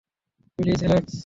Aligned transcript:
Please, 0.59 0.79
Alex. 0.83 1.15